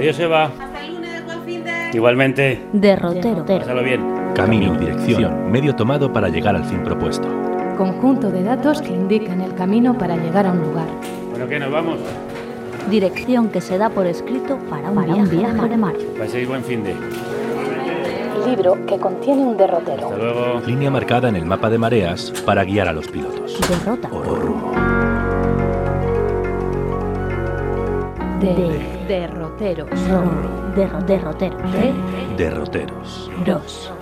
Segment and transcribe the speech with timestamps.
[0.00, 0.44] Adiós, Eva.
[0.44, 1.90] Hasta el lunes, buen fin de...
[1.92, 2.62] Igualmente.
[2.72, 3.44] Derrotero.
[3.44, 4.32] Pásalo bien.
[4.34, 7.28] Camino, dirección, medio tomado para llegar al fin propuesto.
[7.76, 10.86] Conjunto de datos que indican el camino para llegar a un lugar.
[11.32, 11.58] Bueno, ¿qué?
[11.58, 11.98] ¿Nos vamos?
[12.88, 15.92] Dirección que se da por escrito para un viaje, de mar.
[16.18, 16.94] Paséis buen fin de.
[18.48, 20.06] Libro que contiene un derrotero.
[20.06, 20.62] Hasta luego.
[20.66, 23.60] Línea marcada en el mapa de mareas para guiar a los pilotos.
[23.68, 24.08] Derrota.
[24.10, 24.72] O rumbo.
[28.40, 29.88] De derroteros.
[30.08, 31.72] Ro- derro- derroteros.
[31.72, 31.92] De
[32.36, 33.30] Derroteros.
[33.44, 33.92] Dos.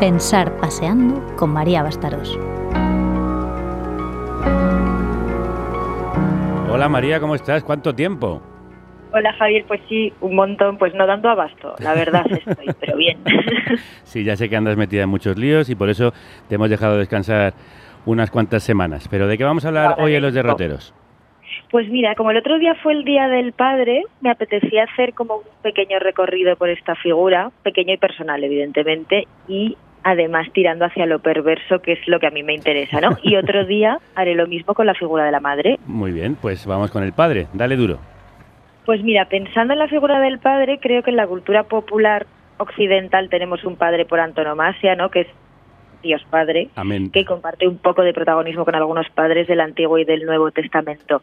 [0.00, 2.38] Pensar paseando con María Bastaros.
[6.70, 7.62] Hola María, ¿cómo estás?
[7.64, 8.42] ¿Cuánto tiempo?
[9.12, 13.18] Hola Javier, pues sí, un montón, pues no dando abasto, la verdad estoy, pero bien.
[14.04, 16.12] Sí, ya sé que andas metida en muchos líos y por eso
[16.48, 17.52] te hemos dejado descansar
[18.06, 19.06] unas cuantas semanas.
[19.08, 20.94] Pero ¿de qué vamos a hablar Vale, hoy en los derroteros?
[21.70, 25.36] Pues mira, como el otro día fue el Día del Padre, me apetecía hacer como
[25.36, 31.18] un pequeño recorrido por esta figura, pequeño y personal evidentemente, y además tirando hacia lo
[31.18, 33.18] perverso, que es lo que a mí me interesa, ¿no?
[33.22, 35.78] Y otro día haré lo mismo con la figura de la madre.
[35.86, 37.46] Muy bien, pues vamos con el padre.
[37.52, 37.98] Dale duro.
[38.86, 43.28] Pues mira, pensando en la figura del padre, creo que en la cultura popular occidental
[43.28, 45.10] tenemos un padre por antonomasia, ¿no?
[45.10, 45.28] Que es
[46.02, 46.68] Dios Padre.
[46.76, 47.10] Amén.
[47.10, 51.22] que comparte un poco de protagonismo con algunos padres del Antiguo y del Nuevo Testamento.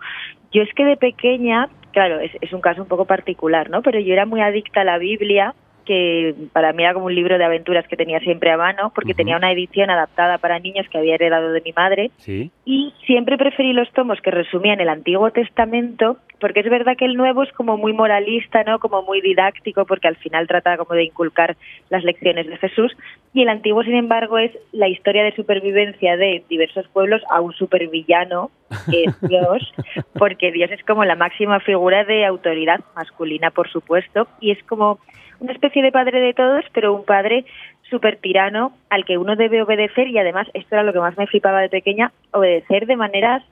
[0.51, 3.81] Yo es que de pequeña, claro, es, es un caso un poco particular, ¿no?
[3.81, 5.53] Pero yo era muy adicta a la Biblia,
[5.85, 9.13] que para mí era como un libro de aventuras que tenía siempre a mano, porque
[9.13, 12.51] tenía una edición adaptada para niños que había heredado de mi madre, Sí.
[12.65, 17.15] y siempre preferí los tomos que resumían el Antiguo Testamento, porque es verdad que el
[17.15, 18.79] Nuevo es como muy moralista, ¿no?
[18.79, 21.55] Como muy didáctico, porque al final trata como de inculcar
[21.89, 22.95] las lecciones de Jesús,
[23.33, 27.53] y el Antiguo, sin embargo, es la historia de supervivencia de diversos pueblos a un
[27.53, 28.49] supervillano,
[28.89, 29.73] que es Dios,
[30.17, 34.99] porque Dios es como la máxima figura de autoridad masculina, por supuesto, y es como
[35.39, 37.45] una especie de padre de todos, pero un padre
[37.89, 41.27] súper tirano al que uno debe obedecer y además esto era lo que más me
[41.27, 43.43] flipaba de pequeña, obedecer de maneras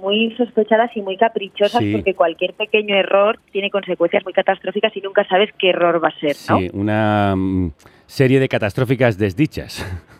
[0.00, 1.92] muy sospechadas y muy caprichosas Sí.
[1.92, 6.18] porque cualquier pequeño error tiene consecuencias muy catastróficas y nunca sabes qué error va a
[6.18, 6.58] ser, ¿no?
[6.58, 7.70] Sí, una mm,
[8.06, 9.84] serie de catastróficas desdichas.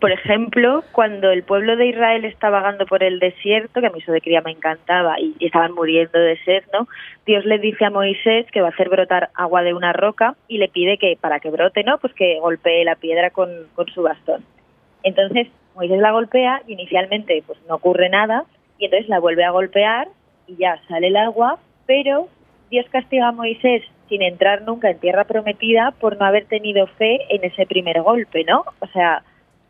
[0.00, 4.00] Por ejemplo, cuando el pueblo de Israel está vagando por el desierto, que a mí
[4.00, 6.88] eso de cría me encantaba, y y estaban muriendo de sed, ¿no?
[7.26, 10.58] Dios le dice a Moisés que va a hacer brotar agua de una roca y
[10.58, 11.98] le pide que, para que brote, ¿no?
[11.98, 14.44] Pues que golpee la piedra con, con su bastón.
[15.02, 18.44] Entonces, Moisés la golpea y inicialmente pues no ocurre nada,
[18.78, 20.08] y entonces la vuelve a golpear
[20.46, 22.28] y ya sale el agua, pero
[22.70, 27.18] Dios castiga a Moisés sin entrar nunca en tierra prometida por no haber tenido fe
[27.28, 28.64] en ese primer golpe, ¿no?
[28.80, 29.22] O sea,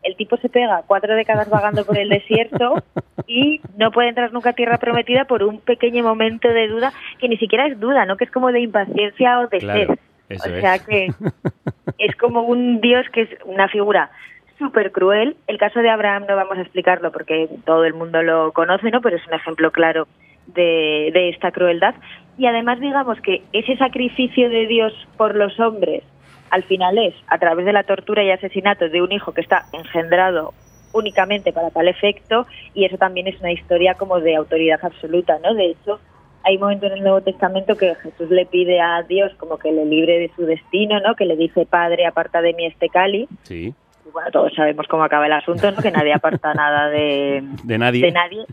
[0.03, 2.83] el tipo se pega cuatro décadas vagando por el desierto
[3.27, 7.29] y no puede entrar nunca a tierra prometida por un pequeño momento de duda, que
[7.29, 8.17] ni siquiera es duda, ¿no?
[8.17, 9.99] Que es como de impaciencia o de Claro, sed.
[10.29, 10.85] eso o sea es.
[10.87, 11.07] que
[11.97, 14.09] es como un Dios que es una figura
[14.57, 15.37] súper cruel.
[15.47, 19.01] El caso de Abraham no vamos a explicarlo porque todo el mundo lo conoce, ¿no?
[19.01, 20.07] Pero es un ejemplo claro
[20.47, 21.95] de, de esta crueldad.
[22.37, 26.03] Y además, digamos que ese sacrificio de Dios por los hombres,
[26.49, 29.65] al final es a través de la tortura y asesinato de un hijo que está
[29.73, 30.53] engendrado
[30.91, 35.53] únicamente para tal efecto, y eso también es una historia como de autoridad absoluta, ¿no?
[35.53, 35.99] De hecho,
[36.43, 39.85] hay momentos en el Nuevo Testamento que Jesús le pide a Dios como que le
[39.85, 41.15] libre de su destino, ¿no?
[41.15, 43.29] Que le dice, Padre, aparta de mí este cáliz.
[43.43, 43.73] Sí.
[44.07, 45.77] Y bueno, todos sabemos cómo acaba el asunto, ¿no?
[45.77, 48.01] Que nadie aparta nada de, De nadie.
[48.01, 48.45] de nadie.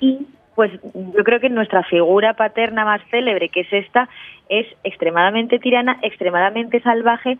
[0.00, 0.26] Y
[0.62, 4.08] pues yo creo que nuestra figura paterna más célebre, que es esta,
[4.48, 7.36] es extremadamente tirana, extremadamente salvaje,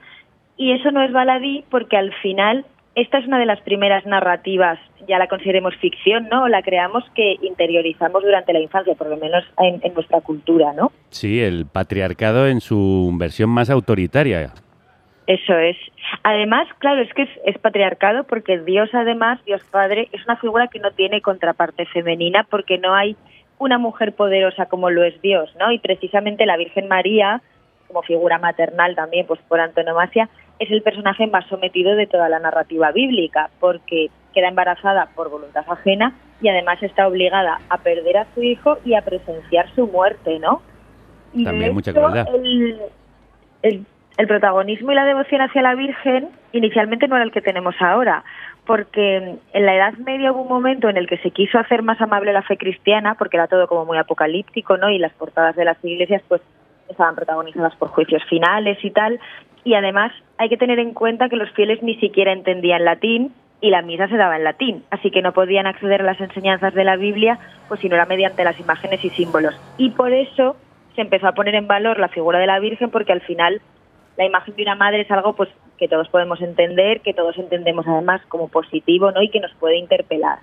[0.57, 2.67] y eso no es baladí porque al final
[2.97, 6.49] esta es una de las primeras narrativas, ya la consideremos ficción, ¿no?
[6.49, 10.91] La creamos que interiorizamos durante la infancia, por lo menos en, en nuestra cultura, ¿no?
[11.11, 14.51] Sí, el patriarcado en su versión más autoritaria.
[15.29, 15.77] Eso es.
[16.23, 20.69] Además, claro, es que es, es patriarcado porque Dios, además, Dios Padre, es una figura
[20.69, 23.17] que no tiene contraparte femenina porque no hay
[23.59, 25.71] una mujer poderosa como lo es Dios, ¿no?
[25.73, 27.41] Y precisamente la Virgen María,
[27.89, 30.29] como figura maternal también, pues por antonomasia,
[30.59, 35.65] es el personaje más sometido de toda la narrativa bíblica porque queda embarazada por voluntad
[35.69, 40.39] ajena y además está obligada a perder a su hijo y a presenciar su muerte,
[40.39, 40.63] ¿no?
[41.33, 42.29] Y de También mucha crueldad.
[42.35, 42.81] el-
[43.63, 43.87] el,
[44.23, 48.23] el protagonismo y la devoción hacia la Virgen inicialmente no era el que tenemos ahora,
[48.65, 49.17] porque
[49.53, 52.33] en la Edad Media hubo un momento en el que se quiso hacer más amable
[52.33, 54.91] la fe cristiana, porque era todo como muy apocalíptico, ¿no?
[54.91, 56.41] Y las portadas de las iglesias, pues,
[56.89, 59.19] estaban protagonizadas por juicios finales y tal.
[59.65, 63.71] Y además hay que tener en cuenta que los fieles ni siquiera entendían latín y
[63.71, 66.85] la misa se daba en latín, así que no podían acceder a las enseñanzas de
[66.85, 69.55] la Biblia, pues si no era mediante las imágenes y símbolos.
[69.79, 70.57] Y por eso
[70.95, 73.61] se empezó a poner en valor la figura de la Virgen porque al final
[74.17, 75.49] la imagen de una madre es algo pues
[75.79, 79.23] que todos podemos entender, que todos entendemos además como positivo, ¿no?
[79.23, 80.39] Y que nos puede interpelar.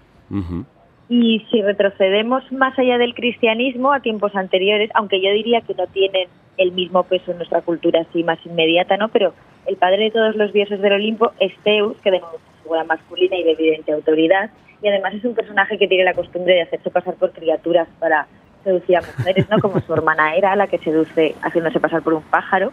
[1.08, 5.88] Y si retrocedemos más allá del cristianismo a tiempos anteriores, aunque yo diría que no
[5.88, 6.28] tienen
[6.58, 9.08] el mismo peso en nuestra cultura así más inmediata, ¿no?
[9.10, 9.34] Pero
[9.66, 12.84] el padre de todos los dioses del Olimpo es Zeus, que de nuevo es figura
[12.84, 14.52] masculina y de evidente autoridad,
[14.82, 18.28] y además es un personaje que tiene la costumbre de hacerse pasar por criaturas para
[18.64, 19.58] seducir a mujeres, ¿no?
[19.60, 22.72] Como su hermana Hera, la que seduce haciéndose pasar por un pájaro.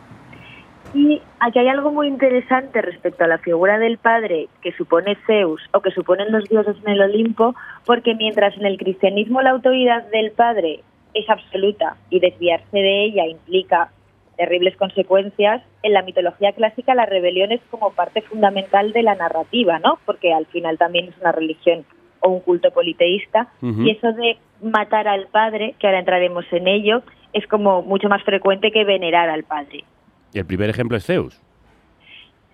[0.97, 5.61] Y aquí hay algo muy interesante respecto a la figura del padre que supone Zeus
[5.75, 7.55] o que suponen los dioses en el Olimpo,
[7.85, 10.81] porque mientras en el cristianismo la autoridad del padre
[11.13, 13.91] es absoluta y desviarse de ella implica
[14.39, 19.79] terribles consecuencias, en la mitología clásica la rebelión es como parte fundamental de la narrativa,
[19.79, 19.99] ¿no?
[20.07, 21.85] Porque al final también es una religión
[22.21, 27.03] o un culto politeísta y eso de matar al padre, que ahora entraremos en ello,
[27.35, 29.85] es como mucho más frecuente que venerar al padre.
[30.33, 31.41] Y el primer ejemplo es Zeus.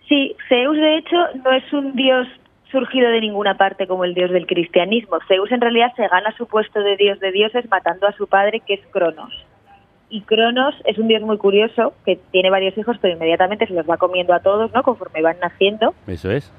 [0.08, 2.28] Sí, Zeus de hecho no es un dios
[2.70, 5.18] surgido de ninguna parte como el dios del cristianismo.
[5.28, 8.60] Zeus en realidad se gana su puesto de dios de dioses matando a su padre
[8.60, 9.32] que es Cronos.
[10.08, 13.88] Y Cronos es un dios muy curioso que tiene varios hijos pero inmediatamente se los
[13.88, 14.82] va comiendo a todos, ¿no?
[14.82, 15.94] Conforme van naciendo.
[16.06, 16.52] Eso es.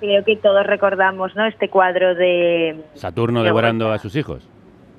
[0.00, 1.46] Creo que todos recordamos, ¿no?
[1.46, 4.48] Este cuadro de Saturno de devorando a sus hijos.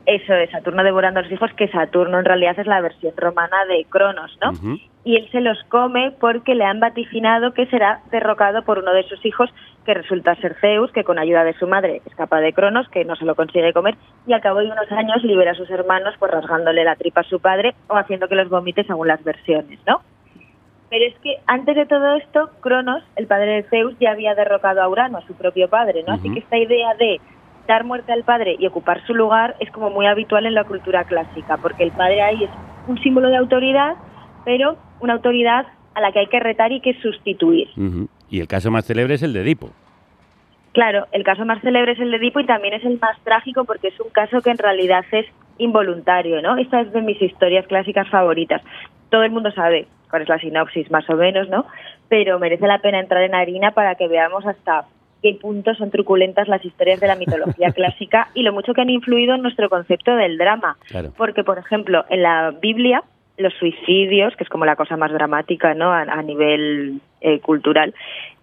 [0.05, 3.65] Eso es Saturno devorando a los hijos, que Saturno en realidad es la versión romana
[3.65, 4.51] de Cronos, ¿no?
[4.51, 4.79] Ujú.
[5.07, 9.03] Y él se los come porque le han vaticinado que será derrocado por uno de
[9.03, 9.49] sus hijos,
[9.85, 13.15] que resulta ser Zeus, que con ayuda de su madre escapa de Cronos, que no
[13.15, 13.95] se lo consigue comer,
[14.25, 17.23] y al cabo de unos años libera a sus hermanos, pues rasgándole la tripa a
[17.23, 20.01] su padre o haciendo que los vomite según las versiones, ¿no?
[20.89, 24.81] Pero es que antes de todo esto, Cronos, el padre de Zeus, ya había derrocado
[24.81, 26.15] a Urano, a su propio padre, ¿no?
[26.15, 27.21] Así que esta idea de
[27.65, 31.05] dar muerte al padre y ocupar su lugar es como muy habitual en la cultura
[31.05, 32.49] clásica, porque el padre ahí es
[32.89, 33.95] un símbolo de autoridad,
[34.43, 37.69] pero una autoridad a la que hay que retar y que sustituir.
[38.29, 39.71] Y el caso más célebre es el de Edipo.
[40.73, 43.65] Claro, el caso más célebre es el de Edipo y también es el más trágico
[43.65, 45.25] porque es un caso que en realidad es
[45.57, 46.57] involuntario, ¿no?
[46.57, 48.61] Esta es de mis historias clásicas favoritas.
[49.09, 51.65] Todo el mundo sabe cuál es la sinopsis más o menos, ¿no?
[52.09, 54.85] Pero merece la pena entrar en harina para que veamos hasta
[55.21, 58.89] qué punto son truculentas las historias de la mitología clásica y lo mucho que han
[58.89, 60.77] influido en nuestro concepto del drama.
[60.87, 61.11] Claro.
[61.17, 63.03] Porque, por ejemplo, en la Biblia,
[63.37, 65.91] los suicidios, que es como la cosa más dramática ¿no?
[65.91, 67.93] a, a nivel eh, cultural,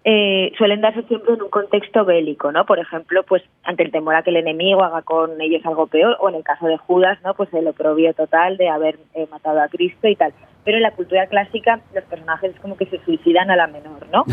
[0.07, 2.63] eh, suelen darse siempre en un contexto bélico, ¿no?
[2.65, 6.15] Por ejemplo, pues ante el temor a que el enemigo haga con ellos algo peor,
[6.19, 7.33] o en el caso de Judas, ¿no?
[7.33, 10.31] Pues el oprobio total de haber eh, matado a Cristo y tal.
[10.63, 14.07] Pero en la cultura clásica los personajes es como que se suicidan a la menor,
[14.11, 14.25] ¿no?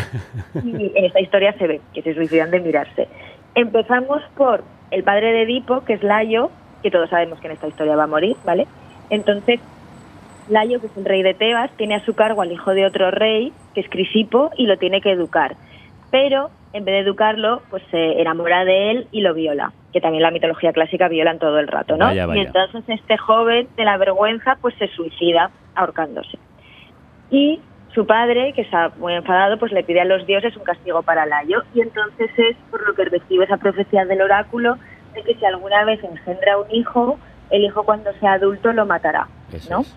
[0.62, 3.08] Y en esta historia se ve que se suicidan de mirarse.
[3.54, 6.50] Empezamos por el padre de Edipo, que es Layo,
[6.82, 8.66] que todos sabemos que en esta historia va a morir, ¿vale?
[9.08, 9.58] Entonces,
[10.48, 13.10] Layo, que es el rey de Tebas, tiene a su cargo al hijo de otro
[13.10, 15.56] rey, que es Crisipo, y lo tiene que educar.
[16.10, 20.22] Pero, en vez de educarlo, pues se enamora de él y lo viola, que también
[20.22, 22.06] la mitología clásica violan todo el rato, ¿no?
[22.06, 22.42] Vaya, vaya.
[22.42, 26.38] Y entonces este joven, de la vergüenza, pues se suicida ahorcándose.
[27.30, 27.60] Y
[27.94, 31.26] su padre, que está muy enfadado, pues le pide a los dioses un castigo para
[31.26, 31.62] Layo.
[31.74, 34.76] Y entonces es por lo que recibe esa profecía del oráculo
[35.14, 37.18] de que si alguna vez engendra un hijo,
[37.50, 39.28] el hijo cuando sea adulto lo matará,
[39.70, 39.80] ¿no?
[39.80, 39.96] es.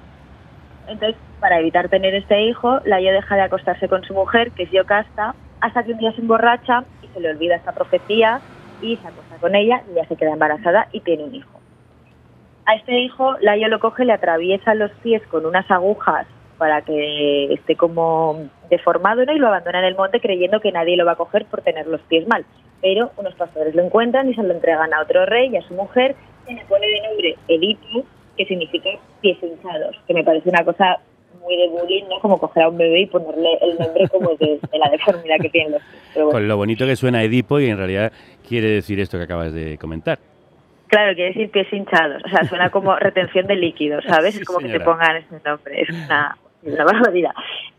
[0.87, 4.71] Entonces, para evitar tener este hijo, Layo deja de acostarse con su mujer, que es
[4.71, 8.39] Yocasta, hasta que un día se emborracha y se le olvida esta profecía
[8.81, 11.59] y se acosta con ella y ya se queda embarazada y tiene un hijo.
[12.65, 16.27] A este hijo, Layo lo coge, le atraviesa los pies con unas agujas
[16.57, 21.05] para que esté como deformado y lo abandona en el monte creyendo que nadie lo
[21.05, 22.45] va a coger por tener los pies mal.
[22.81, 25.73] Pero unos pastores lo encuentran y se lo entregan a otro rey y a su
[25.73, 26.15] mujer,
[26.47, 28.05] que le pone de nombre Edipo,
[28.37, 28.89] que significa
[29.21, 30.99] pies hinchados, que me parece una cosa
[31.41, 32.19] muy de bullying, ¿no?
[32.19, 35.49] Como coger a un bebé y ponerle el nombre como de, de la deformidad que.
[35.49, 36.31] Pero bueno.
[36.31, 38.11] Con lo bonito que suena Edipo y en realidad
[38.47, 40.19] quiere decir esto que acabas de comentar.
[40.87, 42.23] Claro, quiere decir pies hinchados.
[42.25, 44.35] O sea, suena como retención de líquidos, ¿sabes?
[44.35, 45.81] Sí, es como que te pongan ese nombre.
[45.81, 47.31] Es una, una barbaridad.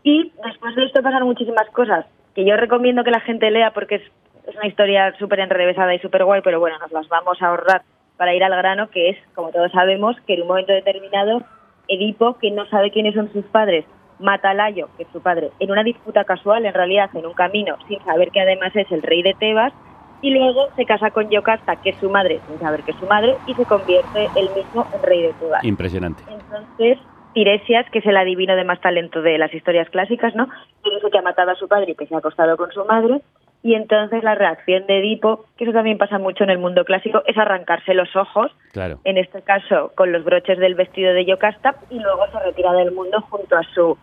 [0.03, 3.95] Y después de esto pasan muchísimas cosas que yo recomiendo que la gente lea porque
[3.95, 4.03] es,
[4.47, 7.81] es una historia súper enrevesada y súper guay, pero bueno, nos las vamos a ahorrar
[8.17, 11.43] para ir al grano, que es, como todos sabemos, que en un momento determinado
[11.87, 13.85] Edipo, que no sabe quiénes son sus padres,
[14.19, 17.33] mata a Layo, que es su padre, en una disputa casual, en realidad, en un
[17.33, 19.73] camino, sin saber que además es el rey de Tebas,
[20.21, 23.05] y luego se casa con Yocasta, que es su madre, sin saber que es su
[23.05, 25.63] madre, y se convierte él mismo en rey de Tebas.
[25.63, 26.23] Impresionante.
[26.27, 26.97] Entonces,
[27.33, 30.47] Tiresias, que es el adivino de más talento de las historias clásicas, ¿no?
[30.83, 33.21] Dice que ha matado a su padre y que se ha acostado con su madre,
[33.63, 37.21] y entonces la reacción de Edipo, que eso también pasa mucho en el mundo clásico,
[37.25, 38.99] es arrancarse los ojos, Claro.
[39.03, 42.91] en este caso con los broches del vestido de Yocasta, y luego se retira del
[42.91, 43.97] mundo junto a su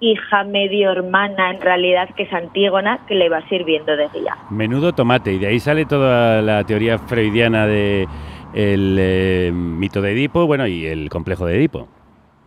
[0.00, 4.34] hija medio hermana, en realidad, que es Antígona, que le va sirviendo de guía.
[4.50, 5.32] Menudo tomate.
[5.32, 8.06] Y de ahí sale toda la teoría freudiana de
[8.54, 11.86] el eh, mito de Edipo, bueno, y el complejo de Edipo.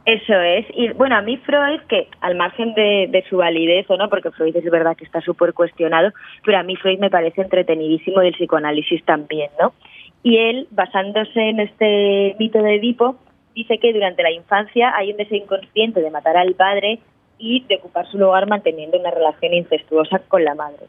[0.05, 0.65] Eso es.
[0.73, 4.55] Y bueno, a mí Freud, que al margen de, su validez o no, porque Freud
[4.55, 6.11] es verdad que está súper cuestionado,
[6.43, 9.73] pero a mí Freud me parece entretenidísimo y el psicoanálisis también, ¿no?
[10.21, 13.15] Y él, basándose en este mito de Edipo,
[13.55, 16.99] dice que durante la infancia hay un deseo inconsciente de matar al padre
[17.37, 20.85] y de ocupar su lugar manteniendo una relación incestuosa con la madre.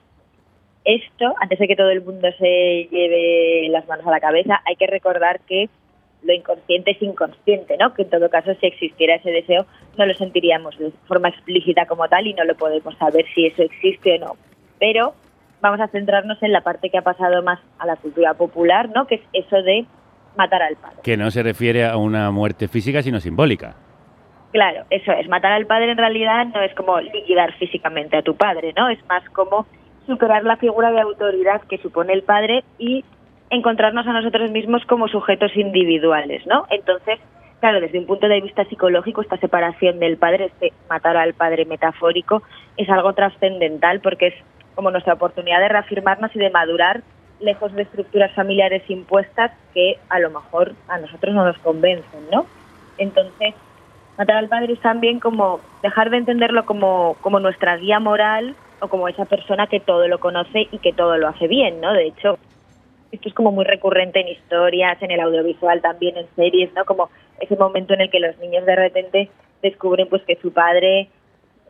[0.84, 4.76] Esto, antes de que todo el mundo se lleve las manos a la cabeza, hay
[4.76, 5.68] que recordar que
[6.24, 7.94] lo inconsciente es inconsciente, ¿no?
[7.94, 9.66] Que en todo caso, si existiera ese deseo,
[9.96, 13.62] no lo sentiríamos de forma explícita como tal y no lo podemos saber si eso
[13.62, 14.36] existe o no.
[14.78, 15.14] Pero
[15.60, 19.06] vamos a centrarnos en la parte que ha pasado más a la cultura popular, ¿no?
[19.06, 19.86] Que es eso de
[20.36, 20.96] matar al padre.
[21.02, 23.76] Que no se refiere a una muerte física, sino simbólica.
[24.52, 25.28] Claro, eso es.
[25.28, 28.88] Matar al padre en realidad no es como liquidar físicamente a tu padre, ¿no?
[28.88, 29.66] Es más como
[30.06, 33.04] superar la figura de autoridad que supone el padre y
[33.54, 36.66] encontrarnos a nosotros mismos como sujetos individuales, ¿no?
[36.70, 37.18] Entonces,
[37.60, 41.64] claro, desde un punto de vista psicológico, esta separación del padre, este matar al padre
[41.64, 42.42] metafórico,
[42.76, 44.34] es algo trascendental porque es
[44.74, 47.02] como nuestra oportunidad de reafirmarnos y de madurar
[47.40, 52.46] lejos de estructuras familiares impuestas que a lo mejor a nosotros no nos convencen, ¿no?
[52.98, 53.54] Entonces,
[54.18, 58.88] matar al padre es también como dejar de entenderlo como, como nuestra guía moral o
[58.88, 61.92] como esa persona que todo lo conoce y que todo lo hace bien, ¿no?
[61.92, 62.38] De hecho,
[63.14, 66.84] esto es como muy recurrente en historias, en el audiovisual también, en series, ¿no?
[66.84, 69.30] Como ese momento en el que los niños de repente
[69.62, 71.08] descubren pues que su padre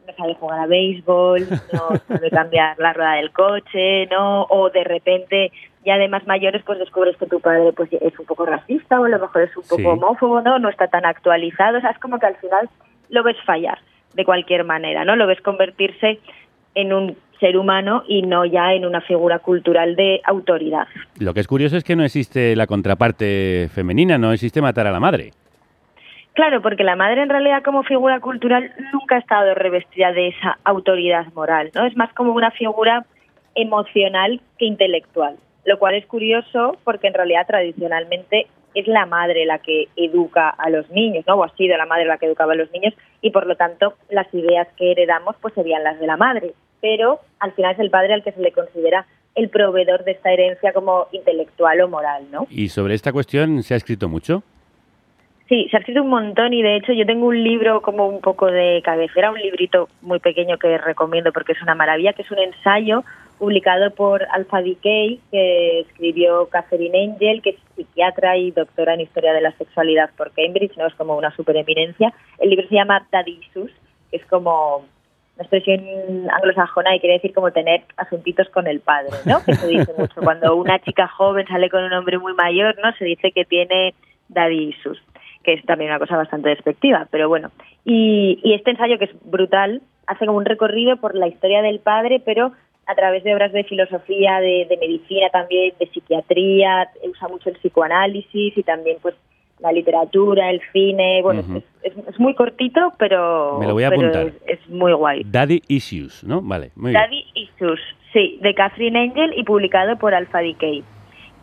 [0.07, 4.43] no sabe jugar a béisbol, no sabe cambiar la rueda del coche, ¿no?
[4.51, 5.51] O de repente,
[5.85, 9.05] ya de más mayores, pues descubres que tu padre pues es un poco racista o
[9.05, 9.87] a lo mejor es un poco Sí.
[9.87, 10.59] homófobo, ¿no?
[10.59, 12.69] No está tan actualizado, o sea, es como que al final
[13.09, 13.79] lo ves fallar
[14.15, 15.17] de cualquier manera, ¿no?
[15.17, 16.19] Lo ves convertirse
[16.75, 20.87] en un ser humano y no ya en una figura cultural de autoridad.
[21.19, 24.93] Lo que es curioso es que no existe la contraparte femenina, no existe matar a
[24.93, 25.31] la madre.
[26.35, 30.59] Claro, porque la madre en realidad como figura cultural nunca ha estado revestida de esa
[30.65, 31.87] autoridad moral, ¿no?
[31.87, 33.05] Es más como una figura
[33.55, 39.61] emocional que intelectual, lo cual es curioso porque en realidad tradicionalmente es la madre la
[39.61, 41.37] que educa a los niños, ¿no?
[41.37, 43.95] O ha sido la madre la que educaba a los niños y por lo tanto
[44.11, 46.53] las ideas que heredamos pues serían las de la madre,
[46.85, 50.31] pero al final es el padre al que se le considera el proveedor de esta
[50.31, 52.47] herencia como intelectual o moral, ¿no?
[52.51, 54.43] Y sobre esta cuestión se ha escrito mucho.
[55.49, 58.21] Sí, se ha escrito un montón y de hecho yo tengo un libro como un
[58.21, 62.31] poco de cabecera, un librito muy pequeño que recomiendo porque es una maravilla, que es
[62.31, 63.03] un ensayo
[63.39, 69.33] publicado por Alpha Decay que escribió Catherine Angel, que es psiquiatra y doctora en historia
[69.33, 72.13] de la sexualidad por Cambridge, no es como una supereminencia.
[72.39, 73.71] El libro se llama Daddy que
[74.13, 74.85] es como
[75.37, 75.81] una expresión
[76.31, 79.43] anglosajona y quiere decir como tener asuntitos con el padre, ¿no?
[79.45, 80.21] Que se dice mucho.
[80.23, 82.93] Cuando una chica joven sale con un hombre muy mayor, ¿no?
[82.93, 83.95] Se dice que tiene
[84.29, 84.99] daddy issues,
[85.43, 87.51] que es también una cosa bastante despectiva, pero bueno.
[87.85, 91.81] Y, y este ensayo, que es brutal, hace como un recorrido por la historia del
[91.81, 92.53] padre, pero
[92.87, 97.57] a través de obras de filosofía, de, de medicina también, de psiquiatría, usa mucho el
[97.57, 99.15] psicoanálisis y también pues
[99.61, 103.91] la literatura, el cine, bueno, es, es- es muy cortito, pero, Me lo voy a
[103.91, 104.27] pero apuntar.
[104.47, 105.23] es, es muy guay.
[105.25, 106.43] Daddy Issues, ¿no?
[106.43, 107.03] Vale, muy bien.
[107.03, 107.81] Daddy Issues,
[108.13, 110.83] sí, de Catherine Angel y publicado por Alpha Decay.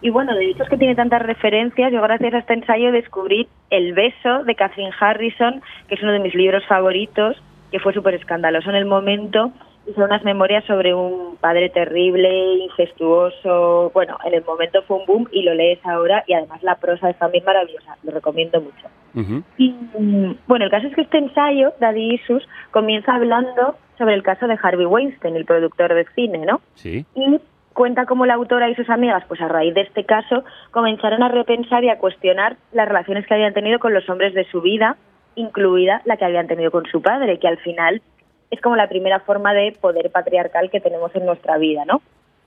[0.03, 3.48] Y bueno, de hecho es que tiene tantas referencias, yo gracias a este ensayo descubrí
[3.70, 7.38] El beso de Catherine Harrison, que es uno de mis libros favoritos,
[7.72, 9.51] que fue súper escandaloso en el momento,
[9.96, 15.28] son unas memorias sobre un padre terrible, incestuoso, bueno, en el momento fue un boom
[15.32, 18.88] y lo lees ahora y además la prosa es también maravillosa, lo recomiendo mucho.
[19.16, 19.44] Ujú.
[19.58, 24.24] Y mm, bueno, el caso es que este ensayo, Daddy Issues, comienza hablando sobre el
[24.24, 26.62] caso de Harvey Weinstein, el productor de cine, ¿no?
[26.76, 27.06] Sí.
[27.16, 27.40] Y
[27.74, 31.30] cuenta cómo la autora y sus amigas, pues a raíz de este caso, comenzaron a
[31.30, 34.98] repensar y a cuestionar las relaciones que habían tenido con los hombres de su vida,
[35.36, 38.02] incluida la que habían tenido con su padre, que al final
[38.51, 42.01] es como la primera forma de poder patriarcal que tenemos en nuestra vida, ¿no?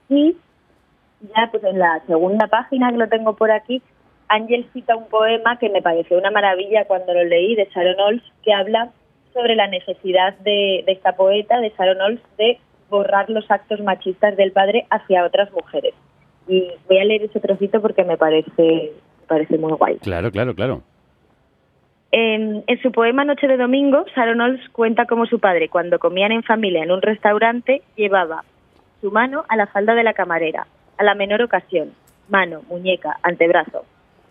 [0.07, 0.37] Y
[1.21, 3.81] ya pues en la segunda página que lo tengo por aquí,
[4.27, 8.23] Ángel cita un poema que me pareció una maravilla cuando lo leí de Sharon Olds,
[8.43, 8.91] que habla
[9.33, 12.59] sobre la necesidad de, de esta poeta, de Sharon Olds, de
[12.89, 15.93] borrar los actos machistas del padre hacia otras mujeres.
[16.47, 19.97] Y voy a leer ese trocito porque me parece, me parece muy guay.
[19.97, 20.83] Claro, claro, claro.
[22.17, 26.31] En, en su poema Noche de Domingo, Sharon Olds cuenta cómo su padre, cuando comían
[26.31, 28.45] en familia en un restaurante, llevaba
[29.01, 30.65] su mano a la falda de la camarera,
[30.97, 31.91] a la menor ocasión,
[32.29, 33.83] mano, muñeca, antebrazo.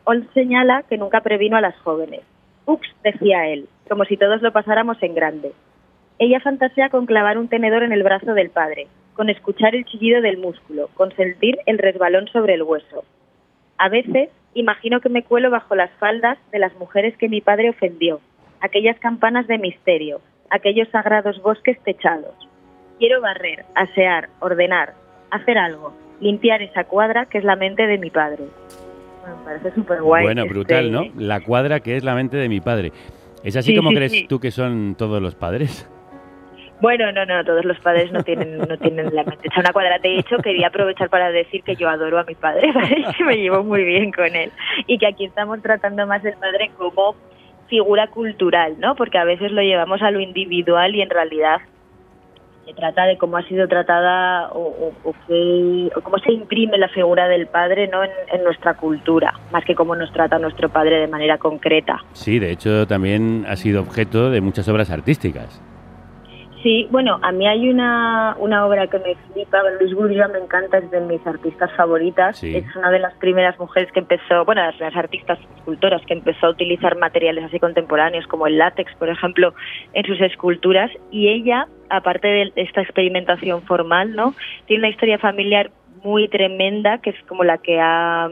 [0.04, 2.22] Old señala que nunca previno a las jóvenes.
[2.64, 5.52] Ups, decía él, como si todos lo pasáramos en grande.
[6.18, 10.22] Ella fantasea con clavar un tenedor en el brazo del padre, con escuchar el chillido
[10.22, 13.04] del músculo, con sentir el resbalón sobre el hueso.
[13.76, 17.70] A veces imagino que me cuelo bajo las faldas de las mujeres que mi padre
[17.70, 18.20] ofendió,
[18.60, 20.20] aquellas campanas de misterio,
[20.50, 22.34] aquellos sagrados bosques techados.
[22.98, 24.94] Quiero barrer, asear, ordenar,
[25.30, 28.44] hacer algo, limpiar esa cuadra que es la mente de mi padre.
[29.20, 30.24] Bueno, parece súper guay.
[30.24, 31.04] Bueno, brutal, ¿no?
[31.16, 32.92] La cuadra que es la mente de mi padre.
[33.42, 34.26] ¿Es así Sí, como sí, crees sí.
[34.28, 35.88] tú que son todos los padres?
[36.84, 39.98] Bueno, no, no, todos los padres no tienen, no tienen la mente hecha una cuadra.
[40.00, 42.70] De hecho, quería aprovechar para decir que yo adoro a mi padre,
[43.24, 44.52] me llevo muy bien con él.
[44.86, 47.16] Y que aquí estamos tratando más del padre como
[47.70, 48.96] figura cultural, ¿no?
[48.96, 51.62] Porque a veces lo llevamos a lo individual y en realidad
[52.66, 54.92] se trata de cómo ha sido tratada o,
[56.02, 60.12] cómo se imprime la figura del padre no en nuestra cultura, más que cómo nos
[60.12, 62.04] trata nuestro padre de manera concreta.
[62.12, 65.62] Sí, de hecho también ha sido objeto de muchas obras artísticas.
[66.64, 70.78] Sí, bueno, a mí hay una, una obra que me flipa, Luis Gurria me encanta,
[70.78, 72.38] es de mis artistas favoritas.
[72.38, 72.56] Sí.
[72.56, 76.46] Es una de las primeras mujeres que empezó, bueno, las primeras artistas escultoras que empezó
[76.46, 79.52] a utilizar materiales así contemporáneos como el látex, por ejemplo,
[79.92, 80.90] en sus esculturas.
[81.10, 84.34] Y ella, aparte de esta experimentación formal, ¿no?
[84.64, 85.70] Tiene una historia familiar
[86.02, 88.30] muy tremenda, que es como la que ha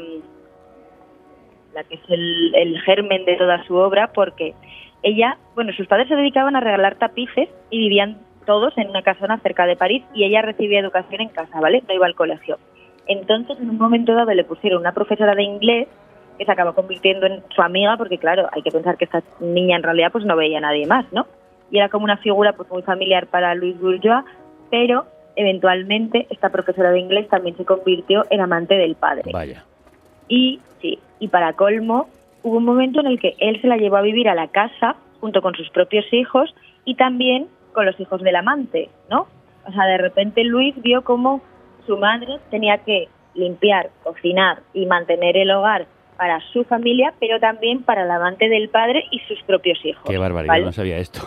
[1.75, 4.55] la que es el, el germen de toda su obra, porque
[5.03, 9.39] ella, bueno, sus padres se dedicaban a regalar tapices y vivían todos en una casona
[9.39, 11.83] cerca de París y ella recibía educación en casa, ¿vale?
[11.87, 12.59] No iba al colegio.
[13.07, 15.89] Entonces, en un momento dado le pusieron una profesora de inglés
[16.39, 19.77] que se acabó convirtiendo en su amiga porque, claro, hay que pensar que esta niña
[19.77, 21.27] en realidad pues no veía a nadie más, ¿no?
[21.71, 24.25] Y era como una figura pues muy familiar para Luis Bourgeois,
[24.71, 25.07] pero
[25.37, 29.31] eventualmente esta profesora de inglés también se convirtió en amante del padre.
[29.33, 29.65] Vaya.
[30.29, 32.09] Y sí, y para colmo,
[32.43, 34.97] hubo un momento en el que él se la llevó a vivir a la casa
[35.21, 39.27] junto con sus propios hijos y también con los hijos del amante, ¿no?
[39.67, 41.41] O sea, de repente Luis vio cómo
[41.87, 45.87] su madre tenía que limpiar, cocinar y mantener el hogar
[46.17, 50.05] para su familia, pero también para el amante del padre y sus propios hijos.
[50.07, 50.65] Qué barbaridad, ¿vale?
[50.65, 51.21] no sabía esto.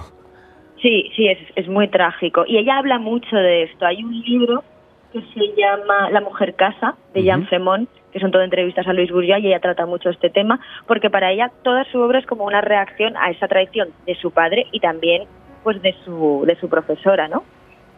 [0.81, 2.45] Sí, sí, es, es muy trágico.
[2.47, 3.85] Y ella habla mucho de esto.
[3.85, 4.63] Hay un libro
[5.11, 7.49] que se llama La mujer casa, de Jean Ujú.
[7.49, 11.10] Fremont, que son todo entrevistas a Luis Bourgeois, y ella trata mucho este tema, porque
[11.10, 14.67] para ella toda su obra es como una reacción a esa traición de su padre
[14.71, 15.23] y también
[15.65, 17.43] pues de su, de su profesora, ¿no?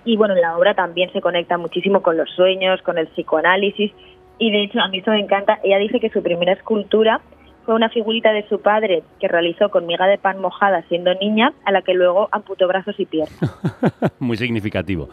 [0.05, 3.91] Y bueno, en la obra también se conecta muchísimo con los sueños, con el psicoanálisis,
[4.39, 5.59] y de hecho a mí esto me encanta.
[5.63, 7.21] Ella dice que su primera escultura
[7.67, 11.51] fue una figurita de su padre que realizó con miga de pan mojada siendo niña,
[11.65, 13.37] a la que luego amputó brazos y piernas.
[14.19, 15.09] Muy significativo.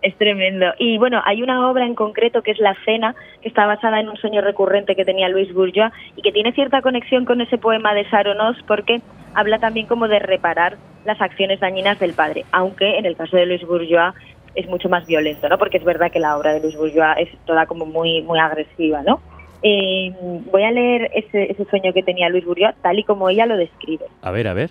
[0.00, 0.72] Es tremendo.
[0.78, 4.08] Y bueno, hay una obra en concreto que es La Cena, que está basada en
[4.08, 7.92] un sueño recurrente que tenía Luis Bourgeois y que tiene cierta conexión con ese poema
[7.92, 9.02] de Saronos porque
[9.34, 13.44] habla también como de reparar las acciones dañinas del padre, aunque en el caso de
[13.44, 14.14] Luis Bourgeois
[14.54, 15.58] es mucho más violento, ¿no?
[15.58, 19.02] Porque es verdad que la obra de Luis Bourgeois es toda como muy muy agresiva,
[19.02, 19.20] ¿no?
[19.62, 20.12] Eh,
[20.50, 23.56] voy a leer ese, ese sueño que tenía Luis Bourgeois tal y como ella lo
[23.56, 24.06] describe.
[24.22, 24.70] A ver, a ver.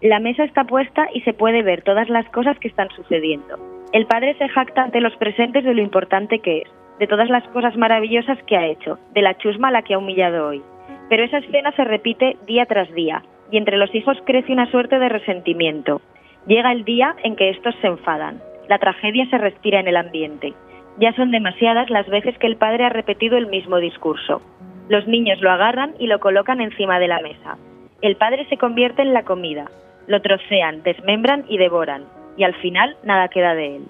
[0.00, 3.58] La mesa está puesta y se puede ver todas las cosas que están sucediendo.
[3.92, 7.46] El padre se jacta ante los presentes de lo importante que es, de todas las
[7.48, 10.62] cosas maravillosas que ha hecho, de la chusma a la que ha humillado hoy.
[11.08, 14.98] Pero esa escena se repite día tras día, y entre los hijos crece una suerte
[14.98, 16.00] de resentimiento.
[16.46, 18.40] Llega el día en que estos se enfadan.
[18.68, 20.54] La tragedia se respira en el ambiente.
[21.00, 24.42] Ya son demasiadas las veces que el padre ha repetido el mismo discurso.
[24.88, 27.56] Los niños lo agarran y lo colocan encima de la mesa.
[28.02, 29.70] El padre se convierte en la comida.
[30.06, 32.04] Lo trocean, desmembran y devoran.
[32.36, 33.82] Y al final nada queda de él.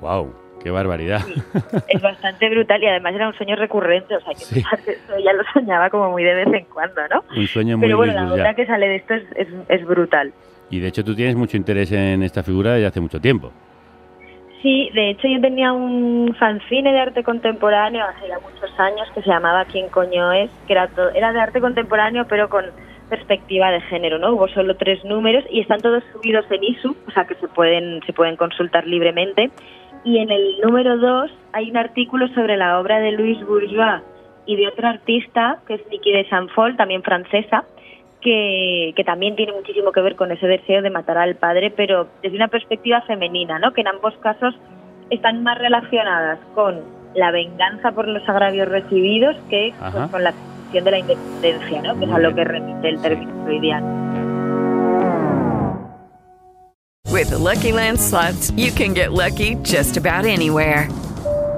[0.00, 1.20] Wow, qué barbaridad.
[1.88, 4.14] Es bastante brutal y además era un sueño recurrente.
[4.16, 4.60] O sea, que Sí.
[4.60, 7.24] eso ella lo soñaba como muy de vez en cuando, ¿no?
[7.36, 10.32] Un sueño muy Pero bueno, la obra que sale de esto es, es, es brutal.
[10.70, 13.50] Y de hecho tú tienes mucho interés en esta figura desde hace mucho tiempo.
[14.62, 19.22] Sí, de hecho yo tenía un fanzine de arte contemporáneo hace ya muchos años que
[19.22, 20.50] se llamaba ¿Quién coño es?
[20.66, 22.64] que era, to- era de arte contemporáneo pero con
[23.08, 24.32] perspectiva de género, ¿no?
[24.34, 28.00] Hubo solo tres números y están todos subidos en ISU, o sea que se pueden,
[28.04, 29.50] se pueden consultar libremente.
[30.04, 34.02] Y en el número dos hay un artículo sobre la obra de Louis Bourgeois
[34.44, 37.64] y de otra artista que es Niki de Sanfol, también francesa,
[38.20, 42.08] que, que también tiene muchísimo que ver con ese deseo de matar al padre, pero
[42.22, 43.72] desde una perspectiva femenina, ¿no?
[43.72, 44.54] que en ambos casos
[45.10, 46.82] están más relacionadas con
[47.14, 51.98] la venganza por los agravios recibidos que pues, con la adquisición de la independencia, ¿no?
[51.98, 54.08] que es a lo que remite el término freudiano.
[57.10, 60.88] With the Lucky Land slots, you can get lucky just about anywhere.